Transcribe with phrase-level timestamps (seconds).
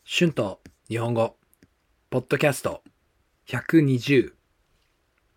[0.00, 1.36] 春と日本語、
[2.10, 2.82] ポッドキャスト。
[3.48, 4.32] 120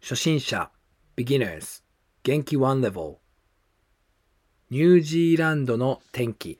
[0.01, 0.71] 初心者。
[1.15, 1.81] beginners
[2.23, 3.17] 元気 one level
[4.69, 6.59] ニュージーランドの天気。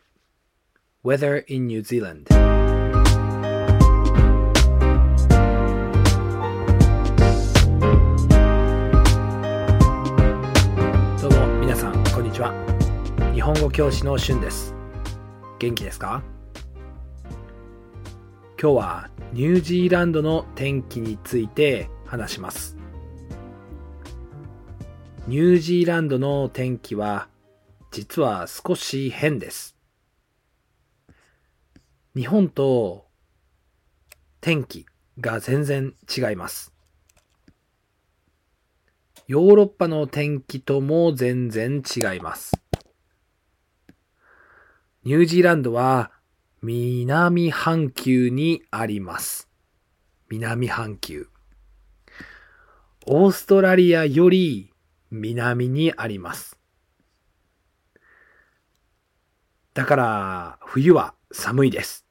[1.04, 2.24] weather in New Zealand
[11.22, 12.54] どうも皆さんこんにちは。
[13.34, 14.74] 日本語教師の春です。
[15.60, 16.24] 元気ですか？
[18.58, 22.78] 今日はニュージーランドの天気について話します。
[25.28, 27.28] ニュージーランドの天気は
[27.92, 29.76] 実は少し変です。
[32.16, 33.08] 日本と
[34.40, 34.86] 天気
[35.20, 36.74] が全然違います。
[39.28, 42.54] ヨーロッパの天気とも全然違います。
[45.04, 46.12] ニュージーランドは
[46.68, 49.48] 南半球にあります。
[50.32, 51.28] 南半球。
[53.06, 54.74] オーストラリアより
[55.12, 56.58] 南にあります。
[59.76, 62.04] だから冬は寒いです。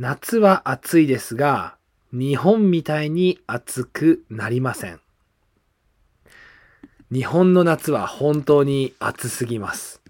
[0.00, 1.76] 夏は暑いですが、
[2.12, 5.00] 日本みたいに暑くなりません。
[7.12, 10.02] 日本の夏は本当に暑すぎます。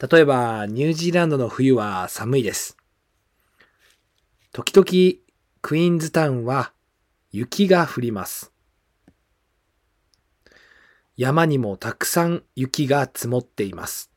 [0.00, 2.76] 例えば、ニュージーランドの冬は寒いです。
[4.52, 4.86] 時々、
[5.60, 6.72] クイーンズタウンは
[7.32, 8.52] 雪が降ります。
[11.16, 14.12] 山にもたくさん雪が積もっています。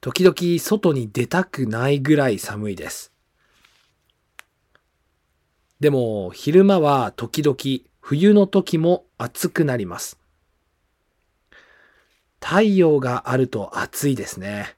[0.00, 3.12] 時々外に出たくないぐらい寒いです。
[5.78, 7.56] でも昼間は時々
[8.00, 10.21] 冬の時も暑くなります。
[12.42, 14.76] 太陽があると暑いですね。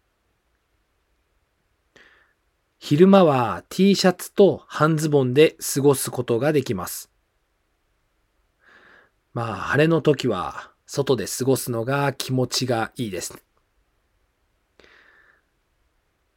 [2.78, 7.10] 昼間は T シャツと半ズボンで過ごすことができます。
[9.32, 13.42] まあ、晴れの時は外で過ごすのが気持ちがいいです。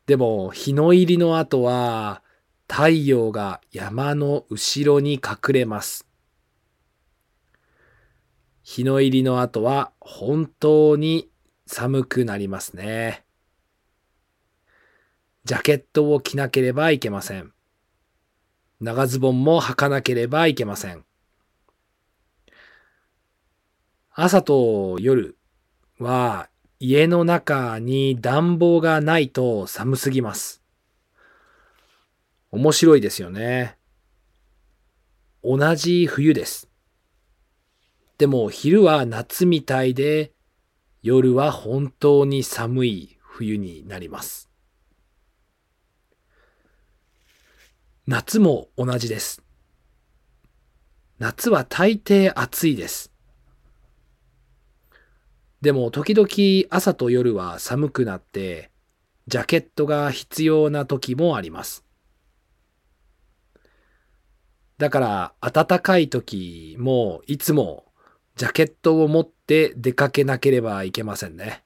[0.06, 2.23] でも、日の入りの後は
[2.69, 6.06] 太陽が山の後ろに隠れます。
[8.78, 11.32] 日の入りの後は本当に
[11.66, 13.26] 寒くなりますね。
[15.46, 17.54] ジャケットを着なければいけません。
[18.80, 21.04] 長ズボンも履かなければいけません。
[24.12, 25.40] 朝と夜
[25.98, 26.48] は
[26.80, 30.62] 家の中に暖房がないと寒すぎます。
[32.52, 33.76] 面白いですよね。
[35.44, 36.70] 同じ冬です。
[38.17, 40.31] でも昼は夏みたいで
[41.03, 44.50] 夜は本当に寒い冬になります。
[48.07, 49.44] 夏も同じです。
[51.19, 53.11] 夏は大抵暑いです。
[55.61, 58.72] でも時々朝と夜は寒くなって
[59.28, 61.84] ジャケットが必要な時もあります。
[64.78, 67.87] だから暖かい時もいつも
[68.38, 71.64] ジャケットを持って出かけなければいけませんね。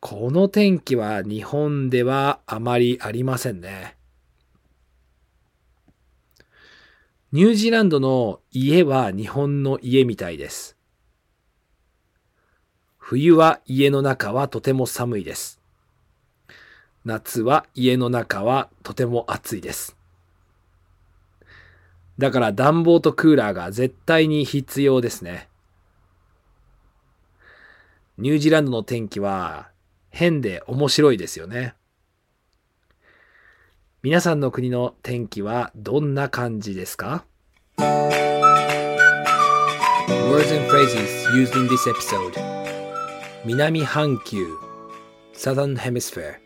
[0.00, 3.98] この天気は日本ではあまりありませんね。
[7.32, 10.78] ニュージーランドの家は日本の家みたいです。
[12.96, 15.60] 冬は家の中はとても寒いです。
[17.04, 19.97] 夏は家の中はとても暑いです。
[22.18, 25.48] だから暖房とクーラーが絶対に必要ですね。
[28.18, 29.70] ニュージーランドの天気は
[30.10, 31.74] 変で面白いですよね。
[34.02, 37.24] 皆さんの国の天気はどんな感じですか
[37.76, 37.86] ？Words
[40.56, 42.32] and phrases used in this episode
[43.44, 44.44] 南半球
[45.34, 46.38] Southern Hemisphere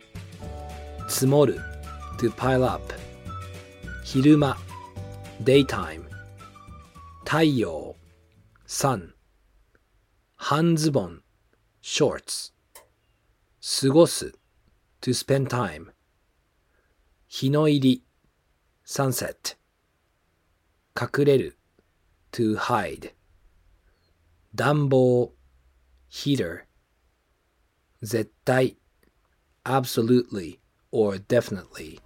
[1.09, 1.59] 積もる
[2.19, 2.83] to pile up
[4.05, 4.59] 昼間
[5.44, 6.04] daytime
[7.24, 7.96] 太陽
[8.66, 9.14] sun
[10.36, 11.22] 半ズボン
[11.82, 12.54] shorts
[13.82, 14.34] 過ごす
[15.02, 15.92] to spend time
[17.28, 18.04] 日の入り
[18.86, 19.58] sunset
[21.00, 21.58] 隠れる
[22.32, 23.14] to hide
[24.56, 25.34] 暖房
[26.10, 26.62] heater
[28.02, 28.78] 絶対
[29.64, 30.60] absolutely
[30.92, 32.00] or definitely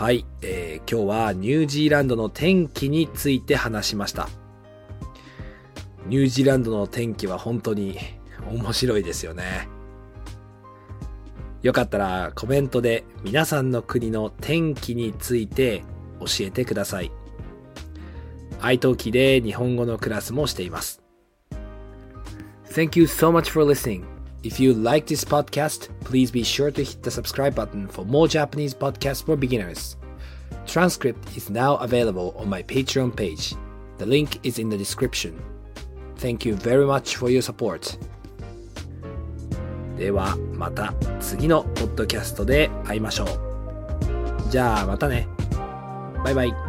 [0.00, 4.30] はい、えー今日はニュージーランドの天気について話しました。
[6.06, 7.98] ニュージーランドの天気は本当に
[8.50, 9.68] 面白いですよね。
[11.60, 15.84] よかったらコメントで皆さんの国の天気について
[16.18, 17.12] 教えてください。
[18.60, 21.02] iTalki で日本語のクラスもしています。
[22.70, 24.04] Thank you so much for listening.
[24.43, 28.27] If you like this podcast, please be sure to hit the subscribe button for more
[28.27, 29.97] Japanese podcasts for beginners.
[30.67, 33.55] Transcript is now available on my Patreon page.
[33.97, 35.41] The link is in the description.
[36.17, 37.97] Thank you very much for your support.
[39.97, 44.49] ではまた次のポッドキャストで会いましょう。
[44.51, 45.27] じゃあまたね。
[46.23, 46.68] バイバイ。